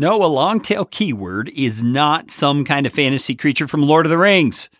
[0.00, 4.10] No, a long tail keyword is not some kind of fantasy creature from Lord of
[4.10, 4.70] the Rings.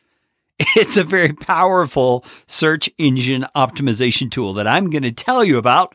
[0.76, 5.92] It's a very powerful search engine optimization tool that I'm going to tell you about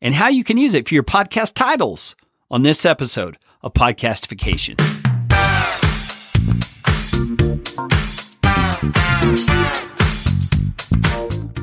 [0.00, 2.14] and how you can use it for your podcast titles
[2.52, 4.78] on this episode of Podcastification.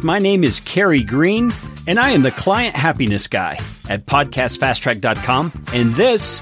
[0.03, 1.49] My name is Carey Green,
[1.87, 3.53] and I am the client happiness guy
[3.89, 6.41] at podcastfasttrack.com, and this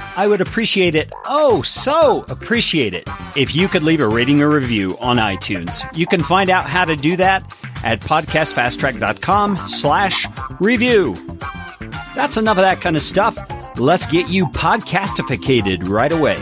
[0.21, 4.51] I would appreciate it, oh, so appreciate it, if you could leave a rating or
[4.51, 5.81] review on iTunes.
[5.97, 7.41] You can find out how to do that
[7.83, 10.27] at podcastfasttrack.com slash
[10.59, 11.15] review.
[12.13, 13.35] That's enough of that kind of stuff.
[13.79, 16.37] Let's get you podcastificated right away.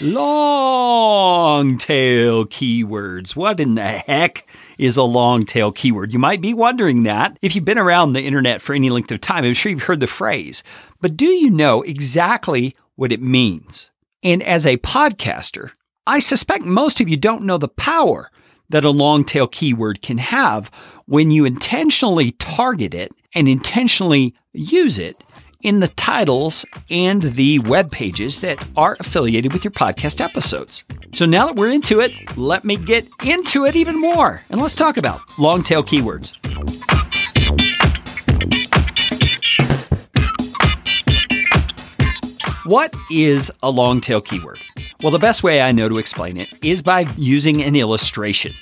[0.00, 3.34] Long tail keywords.
[3.34, 4.46] What in the heck
[4.78, 6.12] is a long tail keyword?
[6.12, 7.36] You might be wondering that.
[7.42, 9.98] If you've been around the internet for any length of time, I'm sure you've heard
[9.98, 10.62] the phrase.
[11.00, 13.90] But do you know exactly what it means?
[14.22, 15.72] And as a podcaster,
[16.06, 18.30] I suspect most of you don't know the power
[18.68, 20.70] that a long tail keyword can have
[21.06, 25.24] when you intentionally target it and intentionally use it
[25.62, 30.84] in the titles and the web pages that are affiliated with your podcast episodes.
[31.14, 34.74] So now that we're into it, let me get into it even more and let's
[34.74, 36.36] talk about long tail keywords.
[42.68, 44.60] What is a long tail keyword?
[45.02, 48.52] Well, the best way I know to explain it is by using an illustration.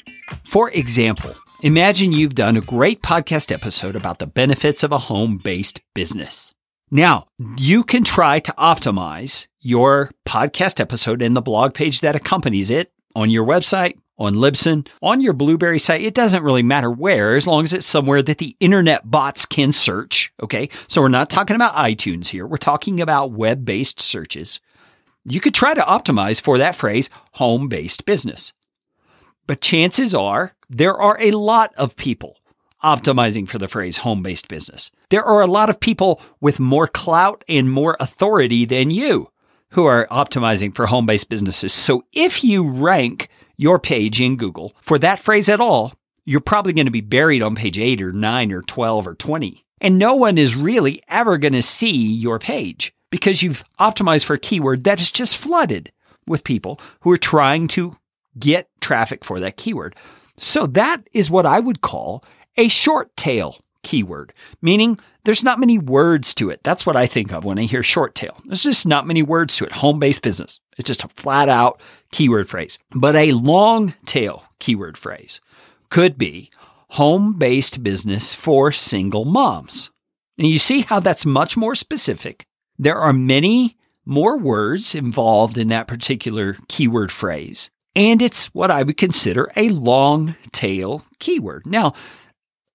[0.45, 5.39] For example, imagine you've done a great podcast episode about the benefits of a home
[5.43, 6.53] based business.
[6.91, 7.27] Now,
[7.59, 12.93] you can try to optimize your podcast episode and the blog page that accompanies it
[13.17, 16.03] on your website, on Libsyn, on your Blubrry site.
[16.03, 19.73] It doesn't really matter where, as long as it's somewhere that the internet bots can
[19.73, 20.33] search.
[20.41, 20.69] Okay.
[20.87, 22.47] So we're not talking about iTunes here.
[22.47, 24.61] We're talking about web based searches.
[25.25, 28.53] You could try to optimize for that phrase, home based business.
[29.49, 32.37] But chances are there are a lot of people
[32.87, 34.93] optimizing for the phrase home based business.
[35.11, 39.29] There are a lot of people with more clout and more authority than you
[39.71, 41.73] who are optimizing for home based businesses.
[41.73, 45.93] So if you rank your page in Google for that phrase at all,
[46.25, 49.65] you're probably going to be buried on page 8 or 9 or 12 or 20.
[49.81, 54.35] And no one is really ever going to see your page because you've optimized for
[54.35, 55.93] a keyword that is just flooded
[56.27, 57.97] with people who are trying to
[58.39, 59.95] get traffic for that keyword.
[60.39, 62.25] So that is what I would call
[62.57, 66.63] a short tail keyword, meaning there's not many words to it.
[66.63, 68.37] That's what I think of when I hear short tail.
[68.45, 69.73] There's just not many words to it.
[69.73, 70.61] Home based business.
[70.77, 71.81] It's just a flat out
[72.13, 72.79] keyword phrase.
[72.91, 75.41] But a long tail keyword phrase
[75.91, 76.51] could be
[76.91, 79.91] home based business for single moms.
[80.39, 82.47] And you see how that's much more specific.
[82.79, 87.71] There are many more words involved in that particular keyword phrase.
[87.95, 91.67] And it's what I would consider a long tail keyword.
[91.67, 91.95] Now,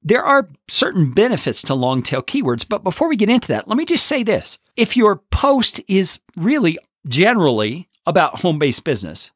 [0.03, 3.78] there are certain benefits to long tail keywords, but before we get into that, let
[3.78, 4.57] me just say this.
[4.75, 9.31] If your post is really generally about home based business,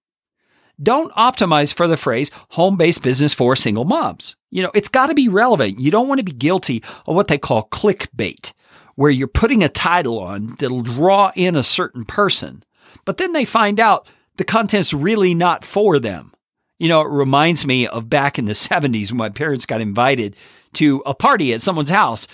[0.82, 4.36] don't optimize for the phrase home based business for single moms.
[4.50, 5.80] You know, it's got to be relevant.
[5.80, 8.54] You don't want to be guilty of what they call clickbait,
[8.96, 12.64] where you're putting a title on that'll draw in a certain person,
[13.06, 16.34] but then they find out the content's really not for them.
[16.80, 20.36] You know, it reminds me of back in the 70s when my parents got invited
[20.74, 22.28] to a party at someone's house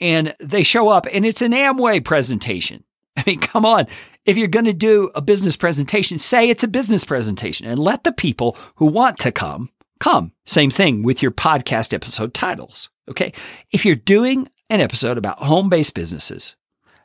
[0.00, 2.84] and they show up and it's an Amway presentation.
[3.16, 3.86] I mean, come on.
[4.26, 8.04] If you're going to do a business presentation, say it's a business presentation and let
[8.04, 10.32] the people who want to come come.
[10.44, 12.90] Same thing with your podcast episode titles.
[13.08, 13.32] Okay.
[13.70, 16.56] If you're doing an episode about home based businesses,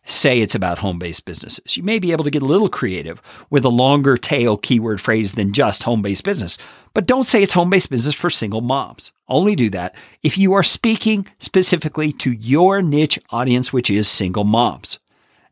[0.03, 1.77] say it's about home based businesses.
[1.77, 5.33] You may be able to get a little creative with a longer tail keyword phrase
[5.33, 6.57] than just home based business,
[6.93, 9.11] but don't say it's home based business for single moms.
[9.27, 14.43] Only do that if you are speaking specifically to your niche audience, which is single
[14.43, 14.99] moms.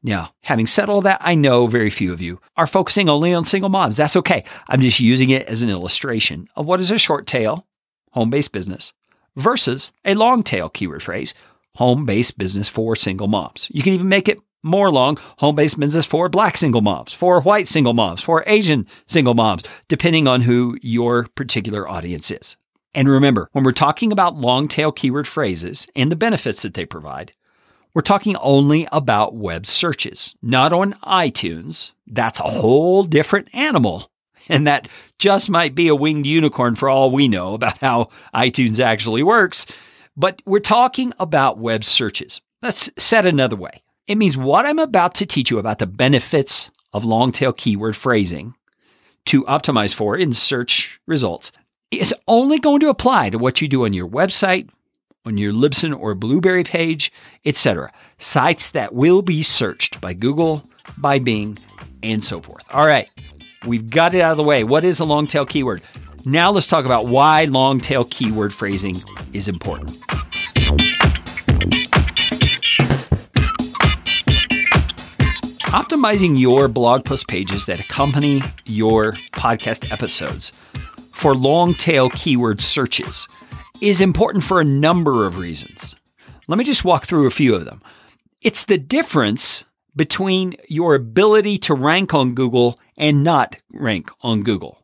[0.02, 3.44] Now, having said all that, I know very few of you are focusing only on
[3.44, 3.98] single moms.
[3.98, 4.46] That's okay.
[4.70, 7.66] I'm just using it as an illustration of what is a short tail
[8.12, 8.94] home based business
[9.36, 11.34] versus a long tail keyword phrase,
[11.76, 13.68] home based business for single moms.
[13.72, 17.42] You can even make it more long, home based business for black single moms, for
[17.42, 22.58] white single moms, for Asian single moms, depending on who your particular audience is.
[22.94, 26.86] And remember, when we're talking about long tail keyword phrases and the benefits that they
[26.86, 27.34] provide,
[27.94, 31.92] we're talking only about web searches, not on iTunes.
[32.08, 34.12] That's a whole different animal.
[34.48, 34.88] And that
[35.20, 39.68] just might be a winged unicorn for all we know about how iTunes actually works.
[40.20, 42.42] But we're talking about web searches.
[42.62, 43.82] Let's set another way.
[44.06, 47.96] It means what I'm about to teach you about the benefits of long tail keyword
[47.96, 48.54] phrasing
[49.28, 51.54] to optimize for in search results
[51.90, 54.70] is only going to apply to what you do on your website,
[55.26, 57.14] on your Libsyn or Blubrry page,
[57.46, 57.90] etc.
[58.18, 60.64] Sites that will be searched by Google,
[60.98, 61.58] by Bing,
[62.04, 62.66] and so forth.
[62.74, 63.08] All right,
[63.66, 64.66] we've got it out of the way.
[64.66, 65.82] What is a long tail keyword?
[66.26, 69.02] Now let's talk about why long tail keyword phrasing
[69.32, 69.92] is important.
[75.70, 80.52] Optimizing your blog post pages that accompany your podcast episodes
[81.14, 83.28] for long tail keyword searches
[83.80, 85.96] is important for a number of reasons.
[86.48, 87.82] Let me just walk through a few of them.
[88.42, 89.64] It's the difference
[89.96, 94.79] between your ability to rank on Google and not rank on Google.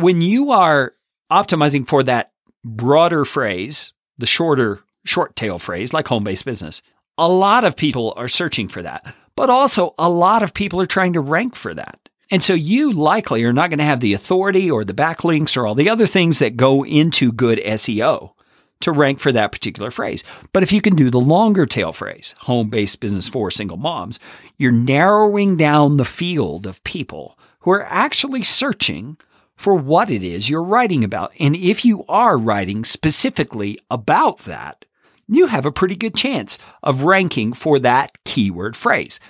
[0.00, 0.92] When you are
[1.30, 2.32] optimizing for that
[2.64, 6.82] broader phrase, the shorter short tail phrase like home based business,
[7.16, 10.86] a lot of people are searching for that but also a lot of people are
[10.86, 12.10] trying to rank for that.
[12.30, 15.66] And so you likely are not going to have the authority or the backlinks or
[15.66, 18.32] all the other things that go into good SEO
[18.80, 20.24] to rank for that particular phrase.
[20.52, 24.18] But if you can do the longer tail phrase, home based business for single moms,
[24.58, 29.16] you're narrowing down the field of people who are actually searching
[29.60, 31.34] for what it is you're writing about.
[31.38, 34.86] And if you are writing specifically about that,
[35.28, 39.20] you have a pretty good chance of ranking for that keyword phrase.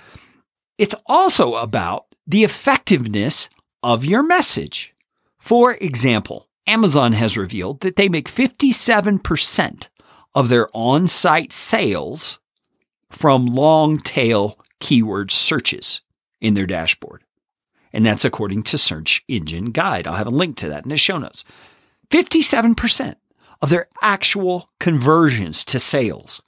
[0.77, 3.49] It's also about the effectiveness
[3.83, 4.93] of your message.
[5.37, 9.89] For example, Amazon has revealed that they make 57%
[10.33, 12.39] of their on site sales
[13.09, 15.99] from long tail keyword searches
[16.39, 17.21] in their dashboard.
[17.93, 20.07] And that's according to Search Engine Guide.
[20.07, 21.43] I'll have a link to that in the show notes.
[22.09, 23.15] 57%
[23.61, 26.41] of their actual conversions to sales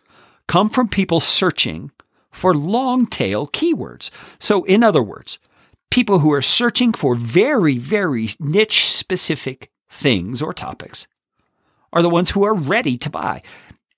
[0.47, 1.91] come from people searching
[2.31, 4.09] for long tail keywords.
[4.39, 5.39] So, in other words,
[5.91, 11.07] people who are searching for very, very niche specific things or topics
[11.93, 13.43] are the ones who are ready to buy.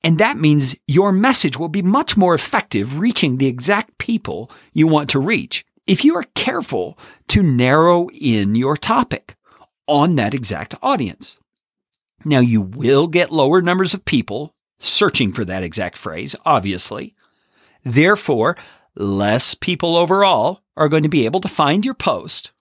[0.03, 4.85] And that means your message will be much more effective reaching the exact people you
[4.85, 6.97] want to reach if you are careful
[7.29, 9.35] to narrow in your topic
[9.87, 11.37] on that exact audience.
[12.23, 17.15] Now, you will get lower numbers of people searching for that exact phrase, obviously.
[17.83, 18.57] Therefore,
[18.95, 22.51] less people overall are going to be able to find your post.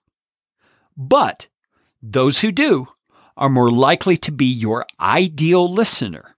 [0.95, 1.47] But
[2.01, 2.87] those who do
[3.35, 6.35] are more likely to be your ideal listener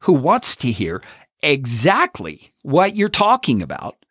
[0.00, 1.02] who wants to hear
[1.42, 4.03] exactly what you're talking about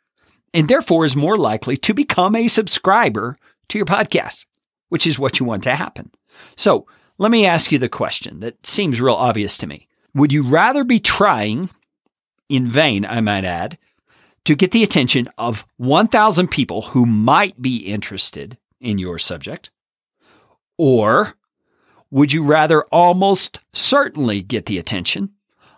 [0.53, 3.35] and therefore is more likely to become a subscriber
[3.69, 4.45] to your podcast,
[4.89, 6.11] which is what you want to happen.
[6.55, 6.87] So,
[7.19, 9.87] let me ask you the question that seems real obvious to me.
[10.15, 11.69] Would you rather be trying,
[12.49, 13.77] in vain, I might add,
[14.45, 19.71] to get the attention of 1,000 people who might be interested in your subject?
[20.77, 21.35] Or
[22.11, 25.31] would you rather almost certainly get the attention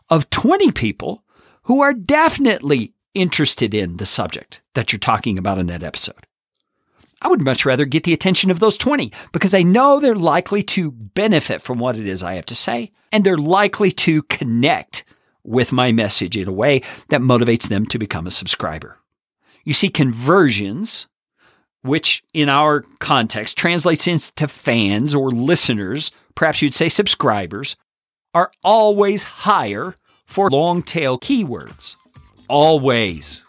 [0.09, 1.23] of 20 people
[1.63, 6.27] who are definitely interested in the subject that you're talking about in that episode?
[7.21, 10.61] I would much rather get the attention of those 20 because I know they're likely
[10.63, 15.05] to benefit from what it is I have to say, and they're likely to connect
[15.43, 18.97] with my message in a way that motivates them to become a subscriber.
[19.63, 21.07] You see, conversions,
[21.81, 27.75] which in our context translates into fans or listeners, perhaps you'd say subscribers,
[28.33, 29.95] are always higher
[30.25, 31.95] for long tail keywords.
[32.47, 33.43] Always.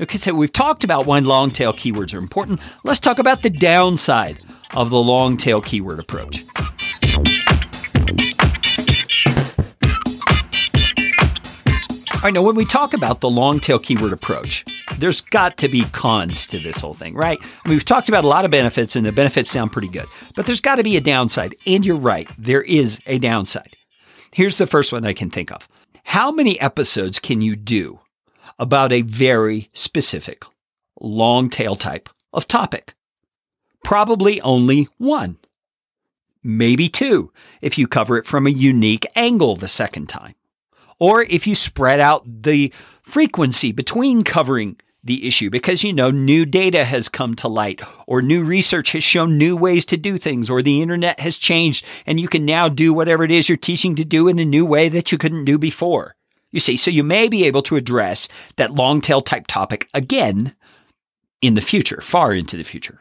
[0.00, 2.60] Okay, so we've talked about why long tail keywords are important.
[2.84, 4.38] Let's talk about the downside
[4.74, 6.42] of the long tail keyword approach.
[12.14, 14.64] All right, now when we talk about the long tail keyword approach,
[14.98, 17.38] there's got to be cons to this whole thing, right?
[17.64, 20.60] We've talked about a lot of benefits, and the benefits sound pretty good, but there's
[20.60, 21.54] got to be a downside.
[21.66, 23.76] And you're right, there is a downside.
[24.32, 25.66] Here's the first one I can think of
[26.04, 27.99] How many episodes can you do
[28.60, 30.44] about a very specific
[31.00, 32.94] long tail type of topic.
[33.82, 35.38] Probably only one.
[36.42, 40.34] maybe two if you cover it from a unique angle the second time.
[40.98, 46.44] Or if you spread out the frequency between covering the issue because you know new
[46.44, 50.50] data has come to light or new research has shown new ways to do things
[50.50, 53.96] or the internet has changed and you can now do whatever it is you're teaching
[53.96, 56.14] to do in a new way that you couldn't do before.
[56.50, 60.54] You see, so you may be able to address that long tail type topic again
[61.40, 63.00] in the future, far into the future.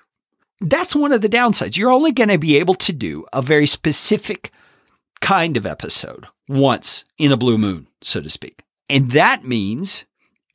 [0.62, 1.78] That's one of the downsides.
[1.78, 4.52] You're only going to be able to do a very specific
[5.22, 8.64] kind of episode once in a blue moon, so to speak.
[8.90, 10.06] And that means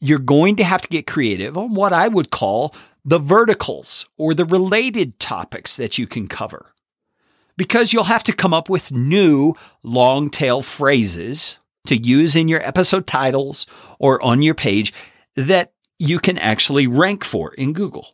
[0.01, 2.75] you're going to have to get creative on what I would call
[3.05, 6.67] the verticals or the related topics that you can cover.
[7.57, 12.67] Because you'll have to come up with new long tail phrases to use in your
[12.67, 13.67] episode titles
[13.99, 14.93] or on your page
[15.37, 18.09] that you can actually rank for in Google.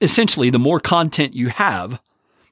[0.00, 2.00] Essentially, the more content you have,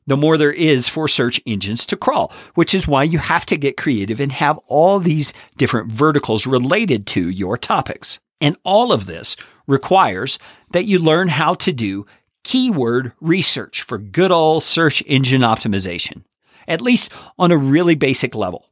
[0.06, 3.56] the more there is for search engines to crawl, which is why you have to
[3.56, 8.18] get creative and have all these different verticals related to your topics.
[8.40, 9.36] And all of this
[9.66, 10.38] requires
[10.72, 12.06] that you learn how to do
[12.42, 16.24] keyword research for good old search engine optimization,
[16.66, 18.69] at least on a really basic level.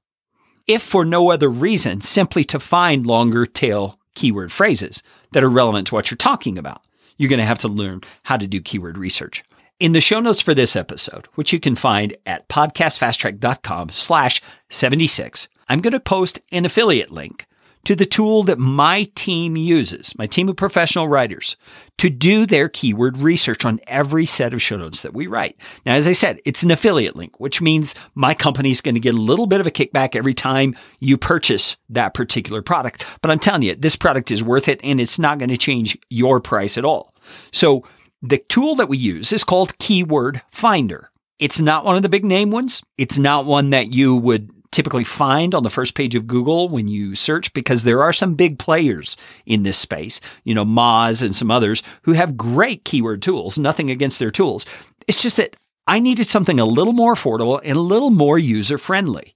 [0.69, 5.87] If for no other reason, simply to find longer tail keyword phrases that are relevant
[5.87, 6.83] to what you're talking about.
[7.17, 9.43] You're going to have to learn how to do keyword research.
[9.81, 15.49] In the show notes for this episode, which you can find at podcastfasttrack.com slash 76,
[15.71, 17.47] I'm going to post an affiliate link
[17.89, 21.57] to the tool that my team uses, my team of professional writers,
[21.97, 25.57] to do their keyword research on every set of show notes that we write.
[25.87, 29.01] Now, as I said, it's an affiliate link, which means my company is going to
[29.01, 33.07] get a little bit of a kickback every time you purchase that particular product.
[33.23, 35.97] But I'm telling you, this product is worth it and it's not going to change
[36.11, 37.15] your price at all.
[37.55, 37.85] So
[38.21, 41.11] the tool that we use is called Keyword Finder.
[41.39, 42.83] It's not one of the big name ones.
[42.99, 46.89] It's not one that you would typically find on the first page of Google when
[46.89, 51.35] you search because there are some big players in this space, you know, Moz and
[51.35, 54.67] some others who have great keyword tools, nothing against their tools.
[55.07, 55.57] It's just that
[55.87, 59.35] I needed something a little more affordable and a little more user friendly.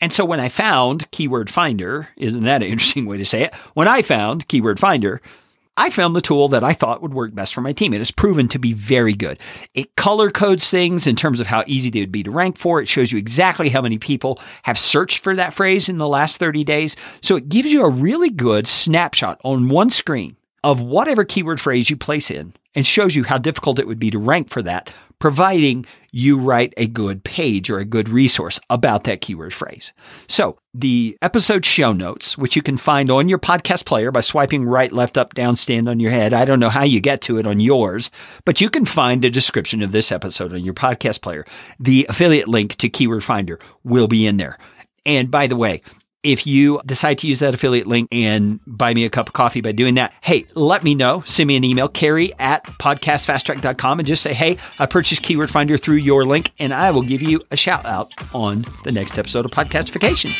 [0.00, 3.54] And so when I found Keyword Finder, isn't that an interesting way to say it?
[3.74, 5.20] When I found Keyword Finder,
[5.78, 7.94] I found the tool that I thought would work best for my team.
[7.94, 9.38] It has proven to be very good.
[9.74, 12.82] It color codes things in terms of how easy they would be to rank for.
[12.82, 16.38] It shows you exactly how many people have searched for that phrase in the last
[16.38, 16.96] 30 days.
[17.22, 21.88] So it gives you a really good snapshot on one screen of whatever keyword phrase
[21.88, 24.92] you place in and shows you how difficult it would be to rank for that
[25.18, 29.92] providing you write a good page or a good resource about that keyword phrase.
[30.28, 34.64] So, the episode show notes, which you can find on your podcast player by swiping
[34.64, 36.32] right, left, up, down, stand on your head.
[36.32, 38.10] I don't know how you get to it on yours,
[38.44, 41.44] but you can find the description of this episode on your podcast player.
[41.80, 44.56] The affiliate link to Keyword Finder will be in there.
[45.04, 45.82] And by the way,
[46.24, 49.60] if you decide to use that affiliate link and buy me a cup of coffee
[49.60, 51.22] by doing that, hey, let me know.
[51.26, 55.78] Send me an email, Carey at podcastfasttrack.com, and just say, hey, I purchased Keyword Finder
[55.78, 59.44] through your link, and I will give you a shout out on the next episode
[59.44, 60.34] of Podcastification.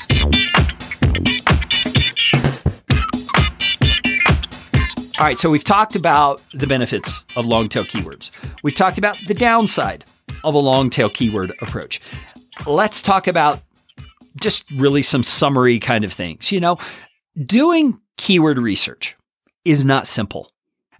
[5.20, 8.30] All right, so we've talked about the benefits of long tail keywords.
[8.62, 10.04] We've talked about the downside
[10.44, 12.00] of a long tail keyword approach.
[12.66, 13.60] Let's talk about
[14.40, 16.52] just really some summary kind of things.
[16.52, 16.78] You know,
[17.44, 19.16] doing keyword research
[19.64, 20.52] is not simple.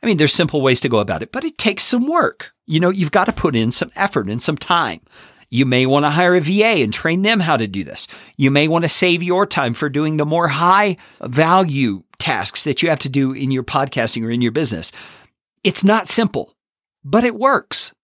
[0.02, 2.52] I mean, there's simple ways to go about it, but it takes some work.
[2.66, 5.00] You know, you've got to put in some effort and some time.
[5.50, 8.06] You may want to hire a VA and train them how to do this.
[8.36, 12.82] You may want to save your time for doing the more high value tasks that
[12.82, 14.92] you have to do in your podcasting or in your business.
[15.64, 16.54] It's not simple,
[17.02, 17.94] but it works.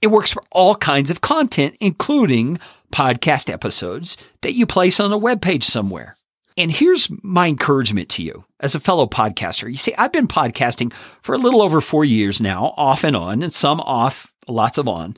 [0.00, 2.58] It works for all kinds of content, including
[2.92, 6.16] podcast episodes that you place on a web page somewhere.
[6.56, 9.68] And here's my encouragement to you as a fellow podcaster.
[9.70, 10.92] You see, I've been podcasting
[11.22, 14.88] for a little over four years now, off and on, and some off, lots of
[14.88, 15.16] on.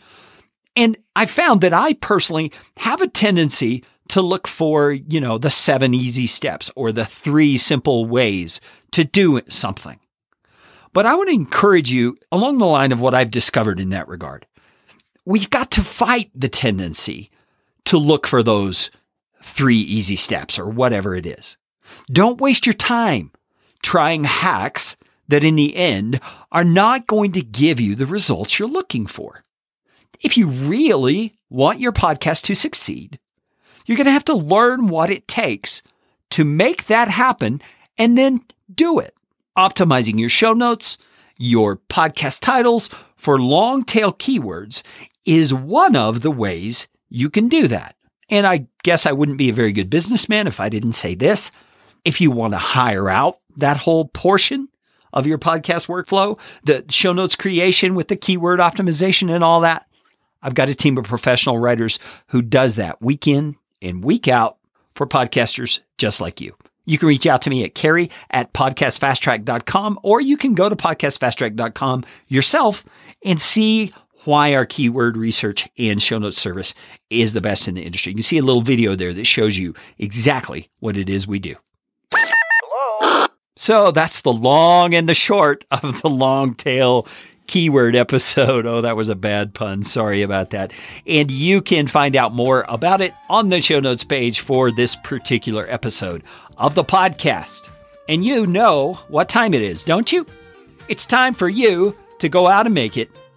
[0.76, 5.50] And I found that I personally have a tendency to look for, you know, the
[5.50, 8.60] seven easy steps or the three simple ways
[8.92, 9.98] to do something.
[10.92, 14.08] But I want to encourage you along the line of what I've discovered in that
[14.08, 14.46] regard.
[15.24, 17.31] We've got to fight the tendency
[17.86, 18.90] to look for those
[19.42, 21.56] three easy steps or whatever it is.
[22.10, 23.32] Don't waste your time
[23.82, 24.96] trying hacks
[25.28, 26.20] that in the end
[26.50, 29.42] are not going to give you the results you're looking for.
[30.20, 33.18] If you really want your podcast to succeed,
[33.86, 35.82] you're going to have to learn what it takes
[36.30, 37.60] to make that happen
[37.98, 38.40] and then
[38.72, 39.14] do it.
[39.58, 40.96] Optimizing your show notes,
[41.36, 44.82] your podcast titles for long tail keywords
[45.24, 47.94] is one of the ways you can do that.
[48.30, 51.50] And I guess I wouldn't be a very good businessman if I didn't say this.
[52.04, 54.68] If you want to hire out that whole portion
[55.12, 59.86] of your podcast workflow, the show notes creation with the keyword optimization and all that,
[60.42, 64.56] I've got a team of professional writers who does that week in and week out
[64.94, 66.56] for podcasters just like you.
[66.84, 70.74] You can reach out to me at Carey at podcastfasttrack.com, or you can go to
[70.74, 72.84] podcastfasttrack.com yourself
[73.24, 73.92] and see
[74.24, 76.74] why our keyword research and show notes service
[77.10, 78.10] is the best in the industry.
[78.10, 81.38] You can see a little video there that shows you exactly what it is we
[81.38, 81.54] do.
[82.14, 83.26] Hello.
[83.56, 87.06] So that's the long and the short of the long tail
[87.46, 88.66] keyword episode.
[88.66, 89.82] Oh, that was a bad pun.
[89.82, 90.72] Sorry about that.
[91.06, 94.96] And you can find out more about it on the show notes page for this
[94.96, 96.22] particular episode
[96.56, 97.68] of the podcast.
[98.08, 100.26] And you know what time it is, don't you?
[100.88, 103.20] It's time for you to go out and make it